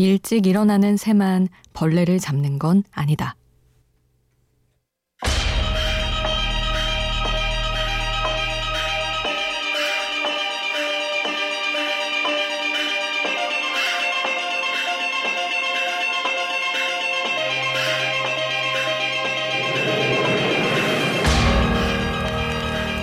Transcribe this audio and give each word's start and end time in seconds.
일찍 0.00 0.46
일어나는 0.46 0.96
새만 0.96 1.48
벌레를 1.74 2.18
잡는 2.18 2.58
건 2.58 2.84
아니다. 2.90 3.36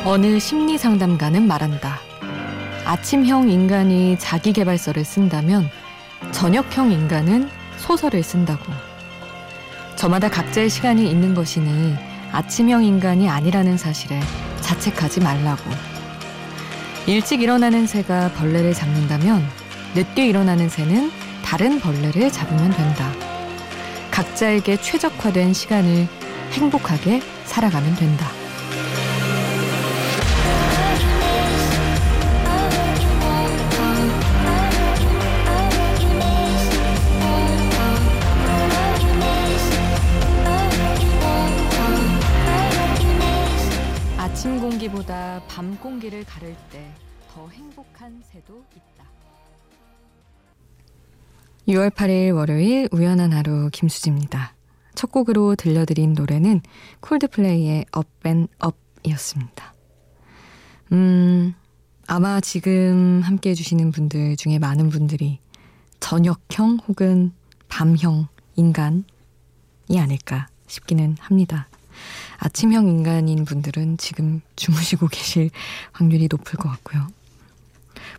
어느 0.03 0.39
심리 0.39 0.79
상담가는 0.79 1.45
말한다. 1.45 1.99
아침형 2.85 3.51
인간이 3.51 4.17
자기 4.17 4.51
개발서를 4.51 5.05
쓴다면 5.05 5.69
저녁형 6.31 6.91
인간은 6.91 7.49
소설을 7.77 8.23
쓴다고. 8.23 8.71
저마다 9.95 10.29
각자의 10.29 10.69
시간이 10.69 11.09
있는 11.09 11.33
것이니 11.33 11.95
아침형 12.31 12.83
인간이 12.83 13.29
아니라는 13.29 13.77
사실에 13.77 14.19
자책하지 14.61 15.21
말라고. 15.21 15.63
일찍 17.07 17.41
일어나는 17.41 17.87
새가 17.87 18.33
벌레를 18.33 18.73
잡는다면 18.73 19.47
늦게 19.95 20.27
일어나는 20.27 20.69
새는 20.69 21.11
다른 21.43 21.79
벌레를 21.79 22.29
잡으면 22.31 22.71
된다. 22.71 23.11
각자에게 24.11 24.77
최적화된 24.81 25.53
시간을 25.53 26.07
행복하게 26.51 27.21
살아가면 27.45 27.95
된다. 27.95 28.27
밤 45.57 45.75
공기를 45.79 46.23
가를 46.23 46.55
때 46.71 47.07
더 47.37 47.47
행복한 47.49 48.19
새도 48.31 48.63
있다. 48.75 49.05
6월 51.67 51.91
8일 51.91 52.35
월요일 52.35 52.87
우연한 52.91 53.31
하루 53.31 53.69
김수지입니다. 53.71 54.55
첫 54.95 55.11
곡으로 55.11 55.55
들려드린 55.55 56.13
노래는 56.13 56.61
콜드플레이의 57.01 57.85
업앤 57.91 58.47
업이었습니다. 58.57 59.73
음, 60.93 61.53
아마 62.07 62.39
지금 62.39 63.21
함께 63.23 63.51
해주시는 63.51 63.91
분들 63.91 64.35
중에 64.35 64.57
많은 64.57 64.89
분들이 64.89 65.39
저녁형 65.99 66.79
혹은 66.87 67.33
밤형 67.67 68.27
인간이 68.55 69.03
아닐까 69.95 70.47
싶기는 70.65 71.17
합니다. 71.19 71.67
아침형 72.37 72.87
인간인 72.87 73.45
분들은 73.45 73.97
지금 73.97 74.41
주무시고 74.55 75.07
계실 75.11 75.49
확률이 75.91 76.27
높을 76.29 76.57
것 76.57 76.69
같고요. 76.69 77.07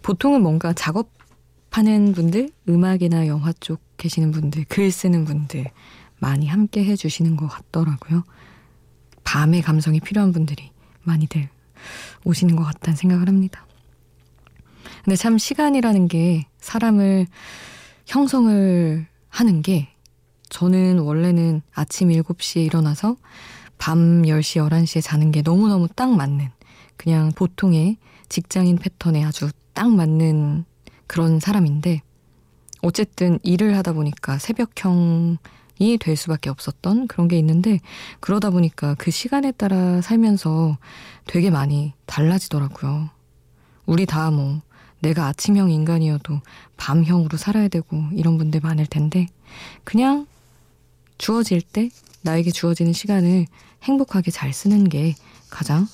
보통은 0.03 0.43
뭔가 0.43 0.73
작업하는 0.73 2.13
분들, 2.13 2.51
음악이나 2.69 3.27
영화 3.27 3.53
쪽 3.61 3.81
계시는 3.97 4.33
분들, 4.33 4.65
글 4.69 4.91
쓰는 4.91 5.25
분들 5.25 5.71
많이 6.19 6.47
함께 6.47 6.85
해주시는 6.85 7.37
것 7.37 7.47
같더라고요. 7.47 8.25
밤의 9.25 9.63
감성이 9.63 10.01
필요한 10.01 10.33
분들이 10.33 10.71
많이들 11.03 11.49
오시는 12.25 12.57
것 12.57 12.65
같다는 12.65 12.97
생각을 12.97 13.29
합니다. 13.29 13.67
근데 15.05 15.17
참 15.17 15.39
시간이라는 15.39 16.09
게 16.09 16.47
사람을 16.59 17.27
형성을 18.07 19.07
하는 19.29 19.63
게 19.63 19.89
저는 20.49 20.99
원래는 20.99 21.63
아침 21.73 22.09
7시에 22.09 22.65
일어나서 22.65 23.17
밤 23.79 24.23
10시, 24.23 24.69
11시에 24.69 25.03
자는 25.03 25.31
게 25.31 25.43
너무너무 25.43 25.89
딱 25.89 26.11
맞는 26.11 26.49
그냥 26.97 27.33
보통의 27.33 27.97
직장인 28.29 28.77
패턴에 28.77 29.25
아주 29.25 29.51
딱 29.73 29.91
맞는 29.91 30.65
그런 31.07 31.41
사람인데 31.41 32.03
어쨌든 32.83 33.39
일을 33.43 33.77
하다 33.77 33.93
보니까 33.95 34.39
새벽형이 34.39 35.39
될 36.01 36.17
수밖에 36.17 36.51
없었던 36.51 37.07
그런 37.09 37.29
게 37.29 37.39
있는데 37.39 37.81
그러다 38.21 38.51
보니까 38.51 38.95
그 38.95 39.11
시간에 39.11 39.53
따라 39.53 40.01
살면서 40.01 40.77
되게 41.27 41.51
많이 41.51 41.93
달라지더라고요. 42.07 43.11
우리 43.87 44.07
다 44.07 44.31
뭐 44.31 44.61
내가 45.01 45.27
아침형 45.27 45.71
인간이어도 45.71 46.41
밤형으로 46.77 47.37
살아야 47.37 47.69
되고 47.69 48.03
이런 48.13 48.39
분들 48.39 48.61
많을 48.61 48.87
텐데 48.87 49.27
그냥 49.85 50.27
주어질 51.19 51.63
때 51.63 51.91
나에게 52.23 52.51
주어지는 52.51 52.93
시간을 52.93 53.47
행복하게 53.83 54.31
잘 54.31 54.53
쓰는 54.53 54.89
게 54.89 55.15
가장 55.51 55.87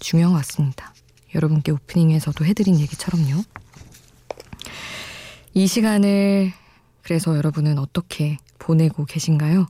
중요한 0.00 0.32
것 0.32 0.38
같습니다. 0.38 0.92
여러분께 1.34 1.72
오프닝에서도 1.72 2.44
해드린 2.44 2.78
얘기처럼요. 2.80 3.42
이 5.54 5.66
시간을 5.66 6.52
그래서 7.02 7.36
여러분은 7.36 7.78
어떻게 7.78 8.38
보내고 8.58 9.04
계신가요? 9.04 9.66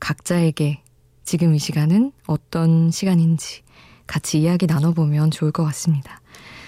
각자에게 0.00 0.82
지금 1.24 1.54
이 1.54 1.58
시간은 1.58 2.12
어떤 2.26 2.90
시간인지 2.90 3.62
같이 4.06 4.40
이야기 4.40 4.66
나눠보면 4.66 5.30
좋을 5.30 5.52
것 5.52 5.64
같습니다. 5.64 6.20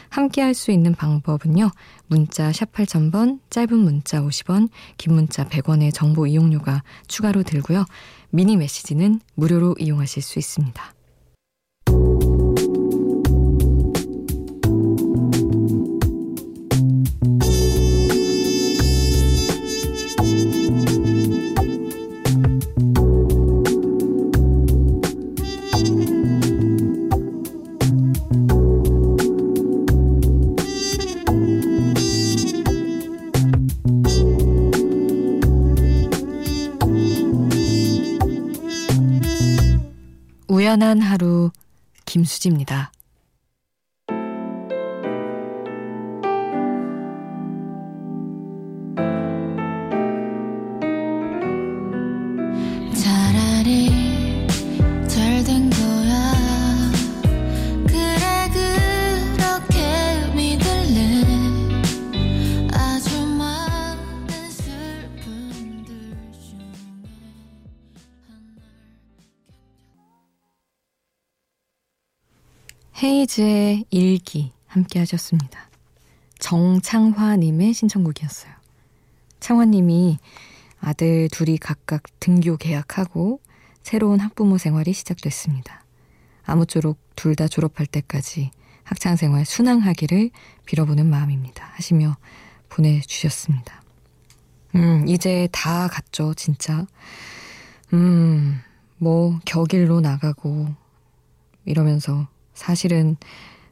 함께 0.09 0.43
할 0.43 0.55
수 0.55 0.71
있는 0.71 0.95
방법은요. 0.95 1.73
문자 2.07 2.53
샵 2.53 2.71
8000번, 2.73 3.41
짧은 3.51 3.77
문자 3.77 4.21
50원, 4.21 4.69
긴 4.97 5.15
문자 5.15 5.45
100원의 5.45 5.93
정보 5.93 6.29
이용료가 6.29 6.85
추가로 7.09 7.43
들고요. 7.43 7.85
미니 8.35 8.57
메시지는 8.57 9.21
무료로 9.37 9.77
이용하실 9.79 10.21
수 10.21 10.41
있습니다. 10.41 10.95
우연한 40.75 41.01
하루 41.01 41.53
김수지입니다. 42.05 42.91
헤이즈의 73.25 73.87
일기 73.91 74.53
함께 74.67 74.99
하셨습니다. 74.99 75.71
정창화님의 76.39 77.73
신청곡이었어요. 77.73 78.53
창화님이 79.41 80.19
아들 80.81 81.29
둘이 81.31 81.57
각각 81.57 82.03
등교 82.21 82.59
계약하고 82.59 83.41
새로운 83.83 84.21
학부모 84.21 84.59
생활이 84.59 84.93
시작됐습니다. 84.93 85.85
아무쪼록 86.45 86.99
둘 87.17 87.35
다 87.35 87.49
졸업할 87.49 87.87
때까지 87.87 88.51
학창 88.83 89.17
생활 89.17 89.47
순항하기를 89.47 90.31
빌어보는 90.67 91.09
마음입니다. 91.09 91.65
하시며 91.75 92.17
보내주셨습니다. 92.69 93.83
음, 94.75 95.09
이제 95.09 95.49
다 95.51 95.89
갔죠, 95.89 96.35
진짜. 96.35 96.87
음, 97.95 98.61
뭐, 98.99 99.39
격일로 99.47 100.01
나가고, 100.01 100.69
이러면서 101.65 102.29
사실은 102.55 103.17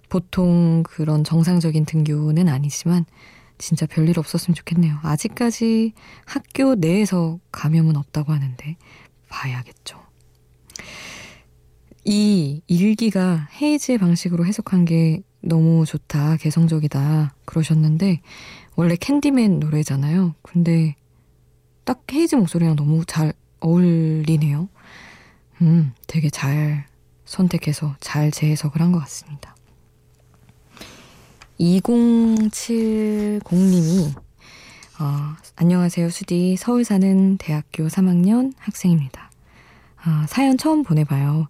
보통 0.08 0.82
그런 0.82 1.24
정상적인 1.24 1.86
등교는 1.86 2.48
아니지만 2.48 3.06
진짜 3.58 3.86
별일 3.86 4.18
없었으면 4.18 4.54
좋겠네요. 4.54 4.98
아직까지 5.02 5.92
학교 6.26 6.74
내에서 6.74 7.38
감염은 7.52 7.96
없다고 7.96 8.32
하는데 8.32 8.76
봐야겠죠. 9.28 10.00
이 12.04 12.60
일기가 12.66 13.48
헤이즈의 13.60 13.98
방식으로 13.98 14.44
해석한 14.44 14.84
게 14.84 15.22
너무 15.40 15.86
좋다, 15.86 16.36
개성적이다 16.36 17.34
그러셨는데 17.44 18.20
원래 18.74 18.96
캔디맨 18.96 19.60
노래잖아요. 19.60 20.34
근데 20.42 20.96
딱 21.84 22.02
헤이즈 22.12 22.34
목소리랑 22.36 22.76
너무 22.76 23.04
잘 23.04 23.32
어울리네요. 23.60 24.68
음, 25.62 25.92
되게 26.06 26.30
잘 26.30 26.86
선택해서 27.32 27.96
잘 27.98 28.30
재해석을 28.30 28.82
한 28.82 28.92
것 28.92 29.00
같습니다. 29.00 29.56
2070님이 31.58 34.14
어, 35.00 35.34
안녕하세요 35.56 36.10
수디 36.10 36.56
서울 36.56 36.84
사는 36.84 37.38
대학교 37.38 37.88
3학년 37.88 38.52
학생입니다. 38.58 39.30
어, 40.04 40.26
사연 40.28 40.58
처음 40.58 40.82
보내봐요. 40.82 41.46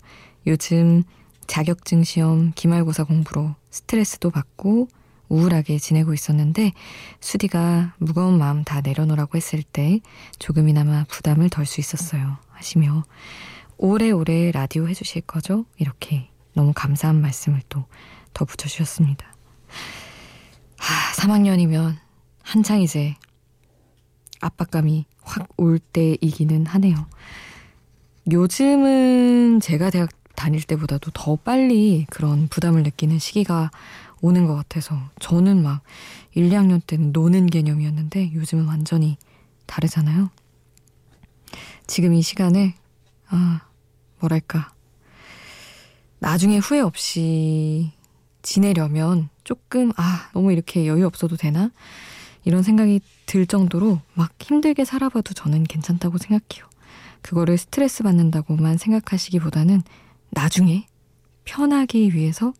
요즘 0.46 1.02
자격증 1.48 2.04
시험 2.04 2.52
기말고사 2.54 3.02
공부로 3.04 3.54
스트레스도 3.70 4.30
받고 4.30 4.86
우울하게 5.28 5.78
지내고 5.78 6.14
있었는데 6.14 6.72
수디가 7.20 7.94
무거운 7.98 8.38
마음 8.38 8.62
다 8.64 8.80
내려놓으라고 8.82 9.36
했을 9.36 9.62
때 9.62 10.00
조금이나마 10.38 11.04
부담을 11.08 11.48
덜 11.48 11.64
수 11.66 11.80
있었어요. 11.80 12.36
하시며 12.50 13.04
오래오래 13.82 14.52
라디오 14.52 14.86
해주실 14.88 15.22
거죠? 15.22 15.64
이렇게 15.76 16.28
너무 16.54 16.72
감사한 16.72 17.20
말씀을 17.20 17.62
또 17.68 17.84
덧붙여 18.32 18.68
주셨습니다. 18.68 19.26
하, 20.78 21.12
3학년이면 21.16 21.96
한창 22.42 22.80
이제 22.80 23.16
압박감이 24.40 25.04
확 25.22 25.48
올 25.56 25.80
때이기는 25.80 26.64
하네요. 26.66 26.94
요즘은 28.30 29.58
제가 29.58 29.90
대학 29.90 30.10
다닐 30.36 30.62
때보다도 30.62 31.10
더 31.12 31.34
빨리 31.34 32.06
그런 32.08 32.46
부담을 32.46 32.84
느끼는 32.84 33.18
시기가 33.18 33.72
오는 34.20 34.46
것 34.46 34.54
같아서 34.54 34.96
저는 35.18 35.60
막 35.60 35.82
1, 36.34 36.50
2학년 36.50 36.80
때는 36.86 37.10
노는 37.10 37.46
개념이었는데 37.46 38.32
요즘은 38.32 38.64
완전히 38.66 39.16
다르잖아요. 39.66 40.30
지금 41.88 42.14
이 42.14 42.22
시간을 42.22 42.74
아 43.26 43.60
뭐랄까 44.22 44.72
나중에 46.18 46.58
후회 46.58 46.80
없이 46.80 47.92
지내려면 48.42 49.28
조금 49.44 49.92
아 49.96 50.30
너무 50.32 50.52
이렇게 50.52 50.86
여유 50.86 51.06
없어도 51.06 51.36
되나 51.36 51.70
이런 52.44 52.62
생각이 52.62 53.00
들 53.26 53.46
정도로 53.46 54.00
막 54.14 54.32
힘들게 54.40 54.84
살아봐도 54.84 55.34
저는 55.34 55.64
괜찮다고 55.64 56.18
생각해요. 56.18 56.68
그거를 57.22 57.56
스트레스 57.56 58.02
받는다고만 58.02 58.78
생각하시기보다는 58.78 59.82
나중에 60.30 60.86
편하기 61.44 62.14
위해서 62.14 62.52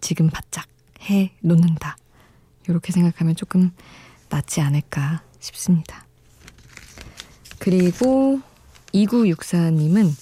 지금 0.00 0.28
바짝 0.28 0.66
해 1.02 1.32
놓는다. 1.40 1.96
이렇게 2.68 2.92
생각하면 2.92 3.34
조금 3.34 3.70
낫지 4.28 4.60
않을까 4.60 5.22
싶습니다. 5.40 6.06
그리고 7.58 8.40
2964님은 8.94 10.12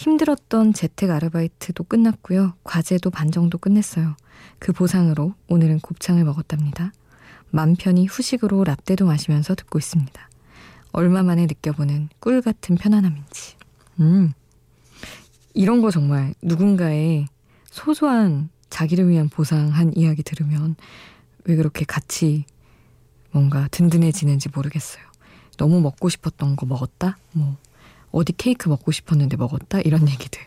힘들었던 0.00 0.72
재택 0.72 1.10
아르바이트도 1.10 1.84
끝났고요. 1.84 2.54
과제도 2.64 3.10
반 3.10 3.30
정도 3.30 3.58
끝냈어요. 3.58 4.16
그 4.58 4.72
보상으로 4.72 5.34
오늘은 5.46 5.80
곱창을 5.80 6.24
먹었답니다. 6.24 6.94
맘 7.50 7.76
편히 7.76 8.06
후식으로 8.06 8.64
라떼도 8.64 9.04
마시면서 9.04 9.54
듣고 9.54 9.78
있습니다. 9.78 10.28
얼마 10.92 11.22
만에 11.22 11.42
느껴보는 11.42 12.08
꿀 12.18 12.40
같은 12.40 12.76
편안함인지. 12.76 13.56
음. 14.00 14.32
이런 15.52 15.82
거 15.82 15.90
정말 15.90 16.32
누군가의 16.40 17.26
소소한 17.66 18.48
자기를 18.70 19.06
위한 19.06 19.28
보상한 19.28 19.92
이야기 19.94 20.22
들으면 20.22 20.76
왜 21.44 21.56
그렇게 21.56 21.84
같이 21.84 22.46
뭔가 23.32 23.68
든든해지는지 23.70 24.48
모르겠어요. 24.54 25.04
너무 25.58 25.82
먹고 25.82 26.08
싶었던 26.08 26.56
거 26.56 26.64
먹었다? 26.64 27.18
뭐, 27.32 27.58
어디 28.10 28.32
케이크 28.32 28.68
먹고 28.68 28.92
싶었는데 28.92 29.36
먹었다? 29.36 29.80
이런 29.80 30.08
얘기들. 30.08 30.40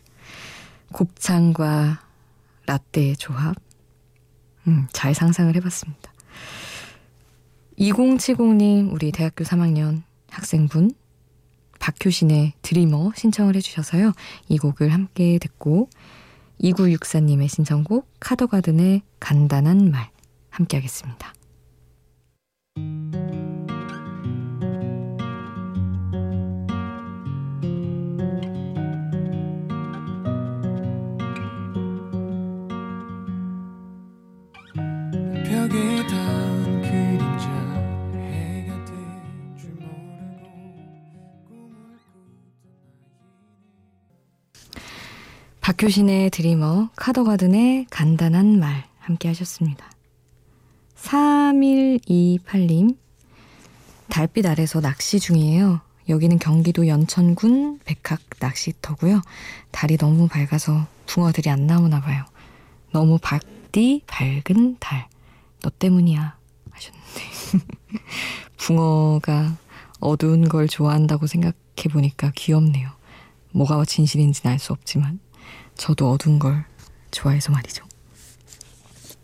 곱창과 0.92 2.02
라떼의 2.66 3.18
조합. 3.18 3.56
음, 4.68 4.88
잘 4.94 5.14
상상을 5.14 5.54
해봤습니다. 5.56 6.14
2070님, 7.80 8.94
우리 8.94 9.12
대학교 9.12 9.44
3학년 9.44 10.04
학생분, 10.30 10.92
박효신의 11.80 12.54
드리머 12.62 13.12
신청을 13.16 13.56
해주셔서요. 13.58 14.14
이 14.48 14.58
곡을 14.58 14.94
함께 14.94 15.38
듣고 15.40 15.90
2964님의 16.62 17.50
신청곡 17.50 18.08
카더가든의 18.20 19.02
간단한 19.20 19.92
말 19.92 20.10
함께 20.50 20.78
하겠습니다. 20.78 21.34
박효신의 45.64 46.30
드리머, 46.32 46.90
카더가든의 46.98 47.86
간단한 47.90 48.60
말 48.60 48.84
함께 49.00 49.30
하셨습니다. 49.30 49.90
3128님, 50.98 52.98
달빛 54.10 54.46
아래서 54.46 54.82
낚시 54.82 55.22
중이에요. 55.22 55.80
여기는 56.10 56.38
경기도 56.40 56.90
연천군 56.90 57.80
백학 57.86 58.20
낚시터고요. 58.42 59.22
달이 59.72 59.96
너무 59.96 60.28
밝아서 60.28 60.86
붕어들이 61.06 61.50
안 61.50 61.66
나오나 61.66 62.02
봐요. 62.02 62.26
너무 62.92 63.18
밝디 63.18 64.02
밝은 64.06 64.76
달. 64.82 65.08
너 65.62 65.70
때문이야. 65.80 66.38
하셨는데. 66.72 67.22
붕어가 68.58 69.56
어두운 70.02 70.50
걸 70.50 70.68
좋아한다고 70.68 71.26
생각해 71.26 71.54
보니까 71.90 72.34
귀엽네요. 72.36 72.90
뭐가 73.52 73.86
진실인지는 73.86 74.52
알 74.52 74.60
수 74.60 74.74
없지만. 74.74 75.23
저도 75.76 76.12
어두운 76.12 76.40
걸 76.40 76.66
좋아해서 77.12 77.52
말이죠. 77.52 77.86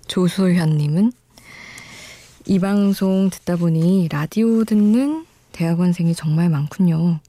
조소현님은 0.07 1.11
이 2.45 2.59
방송 2.59 3.29
듣다 3.29 3.55
보니 3.55 4.07
라디오 4.11 4.63
듣는 4.63 5.25
대학원생이 5.51 6.15
정말 6.15 6.49
많군요. 6.49 7.19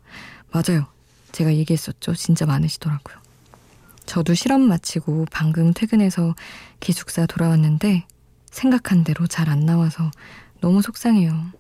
맞아요. 0.50 0.86
제가 1.32 1.54
얘기했었죠. 1.54 2.14
진짜 2.14 2.46
많으시더라고요. 2.46 3.16
저도 4.06 4.34
실험 4.34 4.62
마치고 4.62 5.26
방금 5.30 5.72
퇴근해서 5.72 6.34
기숙사 6.80 7.26
돌아왔는데 7.26 8.06
생각한 8.50 9.04
대로 9.04 9.26
잘 9.26 9.48
안 9.48 9.60
나와서 9.66 10.10
너무 10.60 10.82
속상해요. 10.82 11.52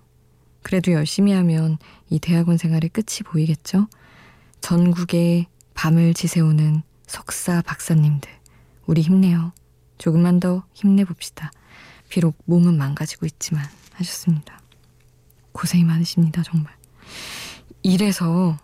그래도 0.62 0.92
열심히 0.92 1.32
하면 1.32 1.78
이 2.08 2.18
대학원 2.18 2.56
생활의 2.56 2.90
끝이 2.90 3.20
보이겠죠? 3.24 3.88
전국에 4.60 5.46
밤을 5.74 6.14
지새우는 6.14 6.82
석사 7.10 7.60
박사님들, 7.62 8.30
우리 8.86 9.00
힘내요. 9.00 9.52
조금만 9.98 10.38
더 10.38 10.62
힘내봅시다. 10.74 11.50
비록 12.08 12.36
몸은 12.44 12.78
망가지고 12.78 13.26
있지만 13.26 13.64
하셨습니다. 13.94 14.60
고생이 15.50 15.82
많으십니다, 15.82 16.44
정말. 16.44 16.72
이래서 17.82 18.56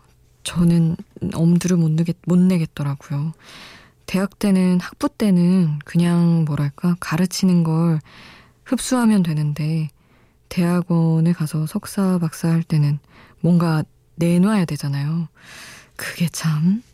저는 0.45 0.97
엄두를 1.35 1.77
못, 1.77 1.91
내겠, 1.91 2.19
못 2.25 2.39
내겠더라고요. 2.39 3.33
대학 4.07 4.39
때는, 4.39 4.79
학부 4.79 5.09
때는 5.09 5.81
그냥 5.85 6.45
뭐랄까, 6.45 6.95
가르치는 7.01 7.65
걸 7.65 7.99
흡수하면 8.65 9.25
되는데, 9.25 9.91
대학원에 10.49 11.33
가서 11.33 11.67
석사, 11.67 12.19
박사 12.19 12.49
할 12.49 12.63
때는 12.63 13.01
뭔가 13.41 13.83
내놔야 14.15 14.67
되잖아요. 14.67 15.27
그게 15.97 16.29
참 16.29 16.85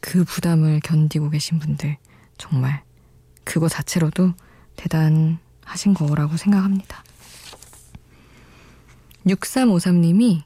그 0.00 0.24
부담을 0.24 0.80
견디고 0.80 1.30
계신 1.30 1.58
분들 1.58 1.96
정말 2.38 2.82
그거 3.44 3.68
자체로도 3.68 4.32
대단하신 4.76 5.94
거라고 5.94 6.36
생각합니다. 6.36 7.02
6353님이 9.26 10.42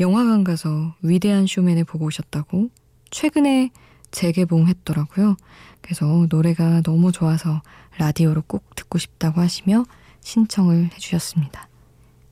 영화관 0.00 0.44
가서 0.44 0.94
위대한 1.02 1.46
쇼맨을 1.46 1.84
보고 1.84 2.06
오셨다고 2.06 2.70
최근에 3.10 3.70
재개봉했더라고요. 4.10 5.36
그래서 5.80 6.26
노래가 6.30 6.80
너무 6.82 7.12
좋아서 7.12 7.62
라디오로 7.98 8.42
꼭 8.46 8.74
듣고 8.74 8.98
싶다고 8.98 9.40
하시며 9.40 9.84
신청을 10.20 10.90
해주셨습니다. 10.94 11.68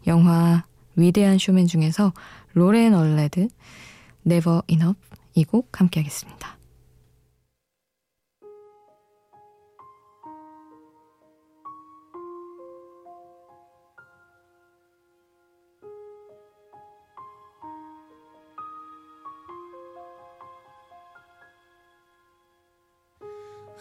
영화 0.06 0.64
위대한 0.96 1.38
쇼맨 1.38 1.66
중에서 1.66 2.12
로렌 2.54 2.94
얼레드 2.94 3.48
Never 4.26 4.62
Enough 4.68 4.98
이 5.34 5.44
곡 5.44 5.80
함께 5.80 6.00
하겠습니다. 6.00 6.58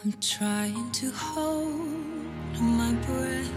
I'm 0.04 0.20
trying 0.20 0.92
to 0.94 1.12
hold 1.12 2.60
my 2.60 2.92
breath. 3.06 3.52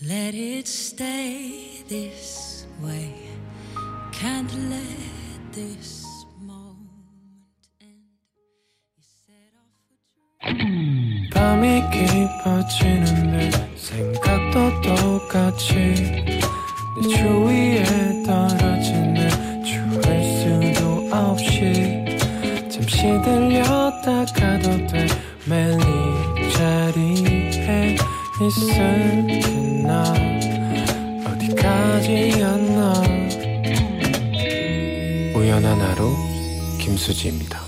Let 0.00 0.34
it 0.34 0.66
stay 0.66 1.82
this 1.88 2.66
way. 2.80 3.12
Can't 4.12 4.50
let 4.70 5.23
밤이 11.32 11.80
깊어지는데 11.92 13.50
생각도 13.76 14.80
똑같이 14.82 15.74
내 17.00 17.08
주위에 17.08 17.84
떨어지는 18.24 19.62
추울 19.64 20.02
수도 20.02 21.08
없이 21.14 22.04
잠시 22.68 23.02
들렸다 23.22 24.24
가도 24.34 24.86
돼. 24.88 25.06
매일 25.48 25.78
이 25.78 26.50
자리에 26.50 27.96
있을 28.42 29.03
김수지입니다 37.04 37.60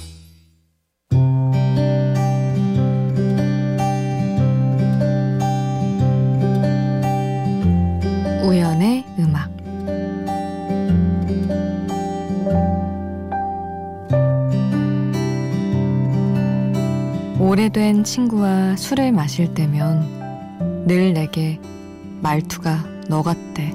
우연의 8.43 9.05
음악 9.19 9.51
오래된 17.39 18.05
친구와 18.05 18.77
술을 18.77 19.13
마실 19.13 19.53
때면 19.53 20.87
늘 20.87 21.13
내게 21.13 21.61
말투가 22.23 22.85
너 23.09 23.23
같대. 23.23 23.73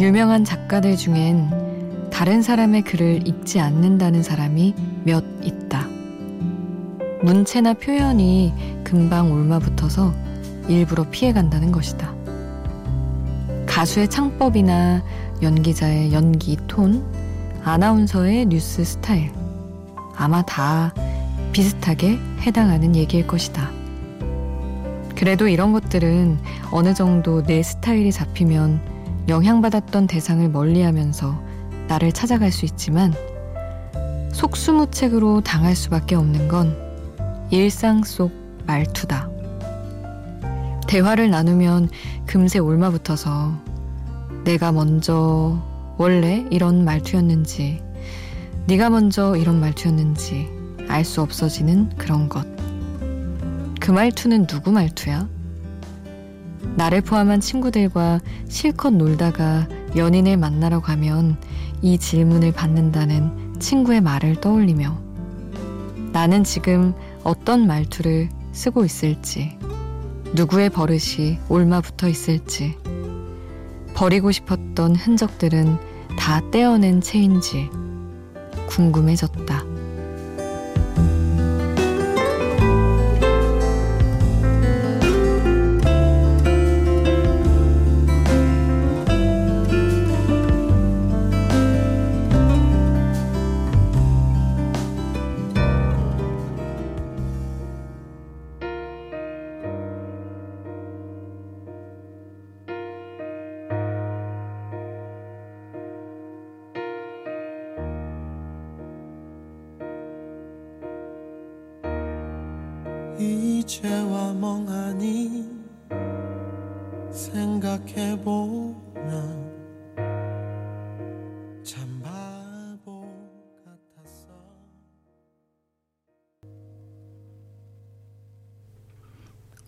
유명한 0.00 0.46
작가들 0.46 0.96
중엔 0.96 2.08
다른 2.10 2.40
사람의 2.40 2.82
글을 2.82 3.28
읽지 3.28 3.60
않는다는 3.60 4.22
사람이 4.22 4.74
몇 5.04 5.22
있다. 5.42 5.86
문체나 7.22 7.74
표현이 7.74 8.82
금방 8.82 9.30
올마붙어서 9.30 10.14
일부러 10.68 11.04
피해간다는 11.10 11.70
것이다. 11.70 12.14
가수의 13.66 14.08
창법이나 14.08 15.02
연기자의 15.42 16.14
연기 16.14 16.56
톤, 16.66 17.04
아나운서의 17.62 18.46
뉴스 18.46 18.82
스타일. 18.82 19.30
아마 20.16 20.40
다 20.40 20.94
비슷하게 21.52 22.18
해당하는 22.40 22.96
얘기일 22.96 23.26
것이다. 23.26 23.70
그래도 25.14 25.46
이런 25.46 25.74
것들은 25.74 26.38
어느 26.70 26.94
정도 26.94 27.42
내 27.42 27.62
스타일이 27.62 28.10
잡히면 28.10 28.89
영향받았던 29.28 30.06
대상을 30.06 30.48
멀리 30.50 30.82
하면서 30.82 31.40
나를 31.88 32.12
찾아갈 32.12 32.50
수 32.50 32.64
있지만 32.64 33.12
속수무책으로 34.32 35.42
당할 35.42 35.74
수밖에 35.74 36.14
없는 36.14 36.48
건 36.48 36.76
일상 37.50 38.02
속 38.04 38.32
말투다. 38.66 39.28
대화를 40.86 41.30
나누면 41.30 41.90
금세 42.26 42.58
올마붙어서 42.58 43.52
내가 44.44 44.72
먼저 44.72 45.62
원래 45.98 46.46
이런 46.50 46.84
말투였는지 46.84 47.82
네가 48.66 48.90
먼저 48.90 49.36
이런 49.36 49.60
말투였는지 49.60 50.48
알 50.88 51.04
수 51.04 51.22
없어지는 51.22 51.90
그런 51.96 52.28
것. 52.28 52.46
그 53.80 53.90
말투는 53.90 54.46
누구 54.46 54.72
말투야? 54.72 55.28
나를 56.76 57.00
포함한 57.00 57.40
친구들과 57.40 58.20
실컷 58.48 58.90
놀다가 58.92 59.66
연인을 59.96 60.36
만나러 60.36 60.80
가면 60.80 61.36
이 61.82 61.98
질문을 61.98 62.52
받는다는 62.52 63.58
친구의 63.58 64.00
말을 64.00 64.40
떠올리며 64.40 64.96
나는 66.12 66.44
지금 66.44 66.94
어떤 67.24 67.66
말투를 67.66 68.28
쓰고 68.52 68.84
있을지 68.84 69.56
누구의 70.34 70.70
버릇이 70.70 71.38
올마 71.48 71.80
붙어 71.80 72.08
있을지 72.08 72.76
버리고 73.94 74.30
싶었던 74.30 74.96
흔적들은 74.96 75.76
다 76.18 76.40
떼어낸 76.50 77.00
채인지 77.00 77.68
궁금해졌다. 78.66 79.69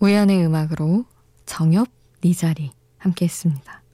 우연의 0.03 0.45
음악으로 0.45 1.05
정엽 1.47 1.87
네 2.23 2.33
자리 2.33 2.73
함께 2.99 3.25
했습니다. 3.25 3.85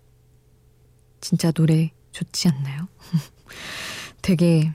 진짜 1.21 1.51
노래 1.51 1.93
좋지 2.13 2.49
않나요? 2.49 2.89
되게 4.23 4.73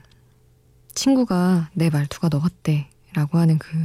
친구가 0.94 1.70
내 1.74 1.90
말투가 1.90 2.28
너 2.28 2.38
같대 2.38 2.88
라고 3.14 3.38
하는 3.38 3.58
그 3.58 3.76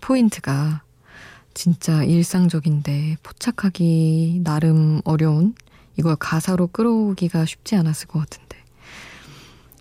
포인트가 0.00 0.84
진짜 1.54 2.04
일상적인데 2.04 3.16
포착하기 3.24 4.42
나름 4.44 5.00
어려운 5.04 5.56
이걸 5.96 6.14
가사로 6.14 6.68
끌어오기가 6.68 7.46
쉽지 7.46 7.74
않았을 7.74 8.06
것 8.06 8.20
같은데. 8.20 8.62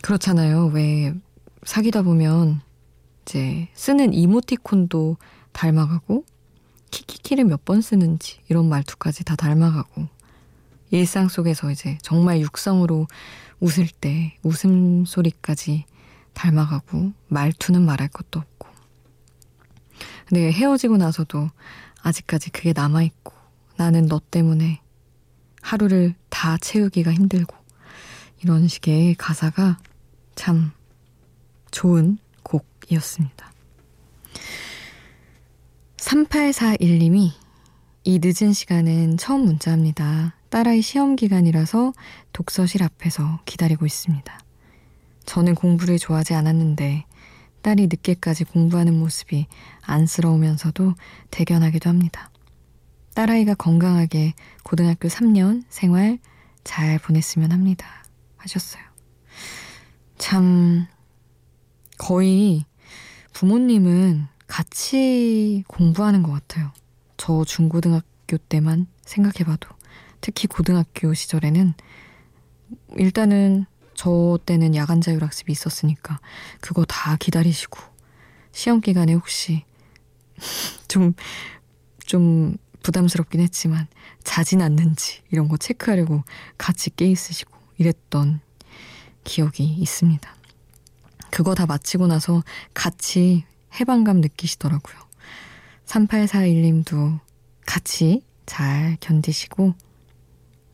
그렇잖아요. 0.02 0.72
왜 0.74 1.14
사귀다 1.62 2.02
보면 2.02 2.62
이제 3.22 3.70
쓰는 3.76 4.12
이모티콘도 4.16 5.18
닮아가고 5.54 6.26
키키키를 7.06 7.44
몇 7.46 7.64
번 7.66 7.82
쓰는지 7.82 8.40
이런 8.48 8.70
말투까지 8.70 9.24
다 9.26 9.36
닮아가고 9.36 10.08
일상 10.92 11.28
속에서 11.28 11.70
이제 11.70 11.98
정말 12.02 12.40
육성으로 12.40 13.08
웃을 13.60 13.88
때 13.88 14.38
웃음소리까지 14.44 15.86
닮아가고 16.34 17.12
말투는 17.28 17.86
말할 17.86 18.08
것도 18.10 18.40
없고 18.40 18.68
근데 20.28 20.52
헤어지고 20.52 20.98
나서도 20.98 21.50
아직까지 22.02 22.52
그게 22.52 22.74
남아있고 22.74 23.34
나는 23.76 24.06
너 24.08 24.22
때문에 24.32 24.82
하루를 25.62 26.16
다 26.30 26.58
채우기가 26.58 27.12
힘들고 27.14 27.56
이런 28.44 28.68
식의 28.68 29.16
가사가 29.16 29.78
참 30.36 30.72
좋은 31.72 32.18
곡이었습니다. 32.44 33.52
3841님이 36.08 37.32
이 38.06 38.20
늦은 38.24 38.54
시간은 38.54 39.18
처음 39.18 39.42
문자입니다. 39.42 40.36
딸아이 40.50 40.82
시험 40.82 41.18
기간이라서 41.18 41.92
독서실 42.32 42.82
앞에서 42.82 43.42
기다리고 43.44 43.86
있습니다. 43.86 44.40
저는 45.26 45.56
공부를 45.56 46.00
좋아하지 46.00 46.34
않았는데 46.34 47.04
딸이 47.62 47.88
늦게까지 47.88 48.46
공부하는 48.46 48.98
모습이 48.98 49.48
안쓰러우면서도 49.82 50.94
대견하기도 51.30 51.90
합니다. 51.90 52.32
딸아이가 53.14 53.56
건강하게 53.56 54.34
고등학교 54.64 55.10
3년 55.10 55.64
생활 55.68 56.20
잘 56.64 57.00
보냈으면 57.00 57.52
합니다. 57.52 57.86
하셨어요. 58.38 58.82
참, 60.18 60.88
거의 61.98 62.64
부모님은 63.34 64.37
같이 64.48 65.64
공부하는 65.68 66.24
것 66.24 66.32
같아요. 66.32 66.72
저 67.18 67.44
중고등학교 67.44 68.38
때만 68.50 68.88
생각해봐도 69.02 69.70
특히 70.22 70.48
고등학교 70.48 71.14
시절에는 71.14 71.74
일단은 72.98 73.66
저 73.94 74.40
때는 74.46 74.76
야간 74.76 75.02
자율학습이 75.02 75.52
있었으니까 75.52 76.20
그거 76.62 76.86
다 76.86 77.18
기다리시고 77.18 77.80
시험 78.52 78.82
기간에 78.82 79.14
혹시 79.14 79.66
좀, 80.88 81.14
좀 82.06 82.58
부담스럽긴 82.84 83.42
했지만 83.42 83.88
자진 84.24 84.62
않는지 84.62 85.22
이런 85.32 85.48
거 85.48 85.58
체크하려고 85.58 86.24
같이 86.58 86.90
깨 86.96 87.06
있으시고 87.06 87.52
이랬던 87.78 88.40
기억이 89.24 89.64
있습니다. 89.64 90.36
그거 91.30 91.54
다 91.54 91.66
마치고 91.66 92.08
나서 92.08 92.44
같이 92.74 93.44
해방감 93.80 94.22
느끼시더라고요. 94.22 94.98
3841님도 95.86 97.20
같이 97.66 98.22
잘 98.46 98.98
견디시고, 99.00 99.74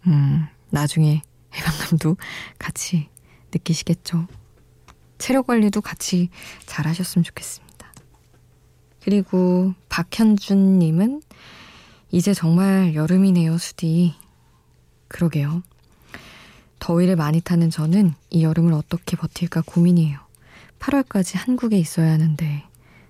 음, 0.08 0.48
나중에 0.70 1.22
해방감도 1.54 2.18
같이 2.58 3.10
느끼시겠죠. 3.52 4.28
체력 5.18 5.48
관리도 5.48 5.82
같이 5.82 6.30
잘 6.66 6.88
하셨으면 6.88 7.24
좋겠습니다. 7.24 7.94
그리고 9.04 9.74
박현준님은 9.90 11.22
이제 12.12 12.34
정말 12.34 12.96
여름이네요, 12.96 13.58
수디. 13.58 14.16
그러게요. 15.08 15.64
더위를 16.80 17.16
많이 17.16 17.40
타는 17.40 17.70
저는 17.70 18.14
이 18.30 18.44
여름을 18.44 18.74
어떻게 18.74 19.16
버틸까 19.16 19.64
고민이에요. 19.66 20.20
8월까지 20.80 21.38
한국에 21.38 21.78
있어야 21.78 22.12
하는데 22.12 22.64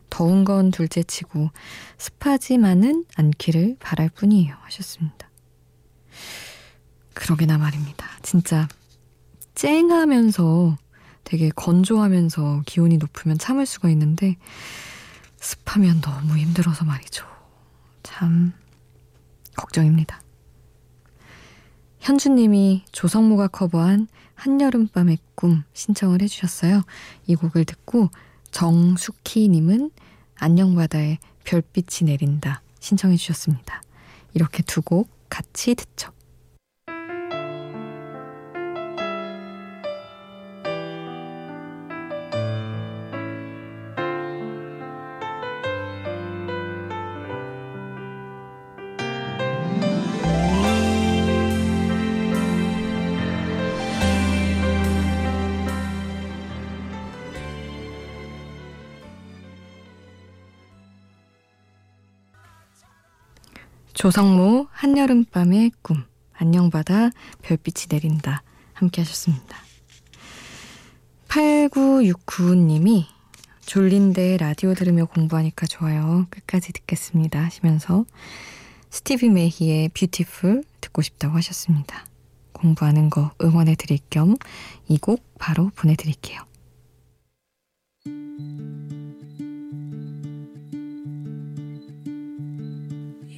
더운 0.10 0.43
건 0.43 0.72
둘째치고 0.72 1.50
습하지만은 1.98 3.05
않기를 3.15 3.77
바랄 3.79 4.10
뿐이에요. 4.10 4.55
하셨습니다. 4.62 5.29
그러게나 7.13 7.57
말입니다. 7.57 8.07
진짜 8.22 8.67
쨍하면서 9.55 10.77
되게 11.24 11.50
건조하면서 11.50 12.63
기온이 12.65 12.98
높으면 12.98 13.38
참을 13.38 13.65
수가 13.65 13.89
있는데 13.89 14.38
습하면 15.38 16.01
너무 16.01 16.38
힘들어서 16.38 16.86
말이죠. 16.86 17.25
참 18.03 18.53
걱정입니다. 19.55 20.22
현주님이 22.00 22.83
조성모가 22.91 23.48
커버한 23.48 24.07
한여름밤의 24.36 25.19
꿈 25.36 25.63
신청을 25.74 26.22
해주셨어요. 26.22 26.83
이 27.27 27.36
곡을 27.36 27.65
듣고 27.65 28.10
정숙희님은 28.53 29.91
안녕바다에 30.36 31.17
별빛이 31.43 32.10
내린다 32.10 32.62
신청해 32.79 33.17
주셨습니다. 33.17 33.81
이렇게 34.33 34.63
두 34.63 34.81
곡 34.81 35.10
같이 35.29 35.74
듣죠. 35.75 36.12
조성모 64.03 64.68
한여름밤의 64.70 65.72
꿈 65.81 66.03
안녕바다 66.33 67.11
별빛이 67.42 67.85
내린다 67.89 68.44
함께 68.74 69.00
하셨습니다. 69.00 69.57
8969님이 71.29 73.05
졸린데 73.61 74.35
라디오 74.35 74.74
들으며 74.74 75.05
공부하니까 75.05 75.68
좋아요. 75.68 76.27
끝까지 76.31 76.74
듣겠습니다 76.74 77.42
하시면서 77.46 78.03
스티비 78.89 79.29
메히의 79.29 79.92
뷰티풀 79.94 80.66
듣고 80.81 81.01
싶다고 81.01 81.37
하셨습니다. 81.37 82.05
공부하는 82.51 83.09
거 83.09 83.31
응원해 83.42 83.75
드릴 83.75 84.00
겸 84.09 84.35
이 84.89 84.98
곡 84.98 85.24
바로 85.39 85.72
보내드릴게요. 85.77 86.42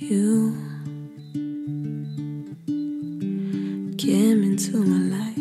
You 0.08 0.56
came 3.98 4.44
into 4.44 4.78
my 4.78 5.18
life. 5.18 5.36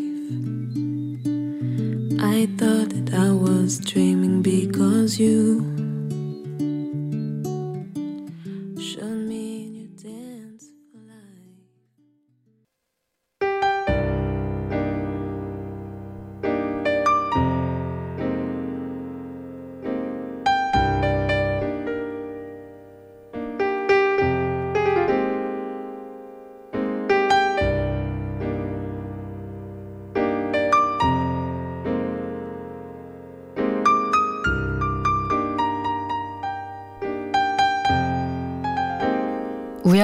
I 2.19 2.47
thought 2.57 2.89
that 2.89 3.13
I 3.13 3.31
was 3.31 3.79
dreaming 3.79 4.41
because 4.41 5.21
you 5.21 5.74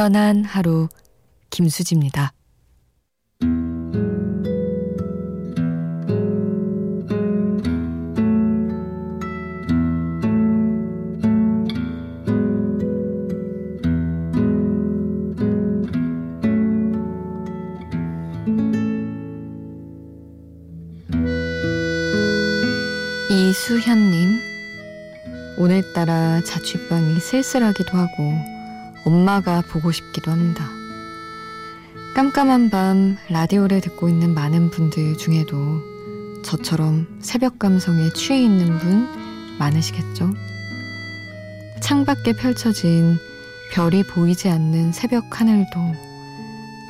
우연한 0.00 0.44
하루 0.44 0.88
김수지입니다. 1.50 2.32
이수현님, 23.28 24.40
오늘따라 25.58 26.40
자취방이 26.42 27.20
쓸쓸하기도 27.20 27.98
하고 27.98 28.49
엄마가 29.04 29.62
보고 29.62 29.92
싶기도 29.92 30.30
합니다. 30.30 30.68
깜깜한 32.14 32.70
밤 32.70 33.16
라디오를 33.28 33.80
듣고 33.80 34.08
있는 34.08 34.34
많은 34.34 34.70
분들 34.70 35.16
중에도 35.16 35.80
저처럼 36.42 37.06
새벽 37.20 37.58
감성에 37.58 38.10
취해 38.14 38.42
있는 38.42 38.78
분 38.78 39.08
많으시겠죠? 39.58 40.32
창밖에 41.80 42.32
펼쳐진 42.32 43.16
별이 43.72 44.02
보이지 44.02 44.48
않는 44.48 44.92
새벽 44.92 45.40
하늘도 45.40 45.94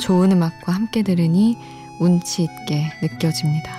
좋은 0.01 0.33
음악과 0.33 0.73
함께 0.73 1.03
들으니 1.03 1.57
운치 2.01 2.43
있게 2.43 2.91
느껴집니다. 3.03 3.79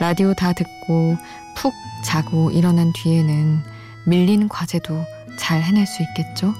라디오 0.00 0.34
다 0.34 0.52
듣고 0.52 1.16
푹 1.54 1.72
자고 2.04 2.50
일어난 2.50 2.92
뒤에는 2.92 3.62
밀린 4.06 4.48
과제도 4.48 5.04
잘 5.38 5.62
해낼 5.62 5.86
수 5.86 6.02
있겠죠? 6.02 6.54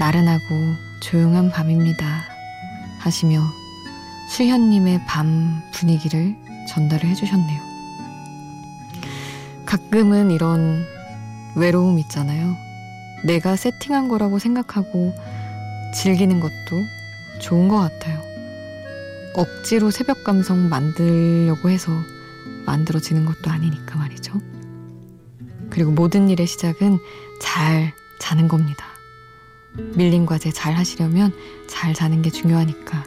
나른하고 0.00 0.76
조용한 1.00 1.50
밤입니다. 1.50 2.22
하시며 3.00 3.42
수현님의 4.30 5.04
밤 5.06 5.60
분위기를 5.74 6.34
전달을 6.68 7.06
해주셨네요. 7.10 7.60
가끔은 9.66 10.30
이런 10.30 10.86
외로움 11.54 11.98
있잖아요. 11.98 12.56
내가 13.24 13.56
세팅한 13.56 14.08
거라고 14.08 14.38
생각하고 14.38 15.12
즐기는 15.94 16.40
것도 16.40 16.82
좋은 17.38 17.68
것 17.68 17.78
같아요. 17.78 18.22
억지로 19.34 19.90
새벽 19.90 20.24
감성 20.24 20.70
만들려고 20.70 21.68
해서 21.68 21.92
만들어지는 22.64 23.26
것도 23.26 23.50
아니니까 23.50 23.98
말이죠. 23.98 24.32
그리고 25.68 25.90
모든 25.90 26.30
일의 26.30 26.46
시작은 26.46 26.98
잘 27.42 27.92
자는 28.18 28.48
겁니다. 28.48 28.89
밀린 29.74 30.26
과제 30.26 30.50
잘 30.50 30.74
하시려면 30.74 31.32
잘 31.68 31.94
자는 31.94 32.22
게 32.22 32.30
중요하니까. 32.30 33.04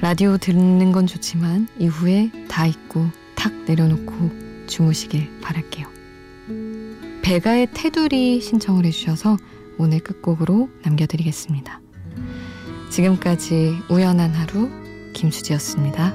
라디오 0.00 0.36
듣는 0.36 0.92
건 0.92 1.06
좋지만 1.06 1.68
이후에 1.78 2.30
다 2.48 2.66
잊고 2.66 3.06
탁 3.34 3.52
내려놓고 3.66 4.66
주무시길 4.66 5.40
바랄게요. 5.40 5.88
배가의 7.22 7.68
테두리 7.74 8.40
신청을 8.40 8.86
해주셔서 8.86 9.36
오늘 9.76 10.00
끝곡으로 10.00 10.70
남겨드리겠습니다. 10.82 11.80
지금까지 12.90 13.78
우연한 13.90 14.30
하루 14.32 14.70
김수지였습니다. 15.12 16.14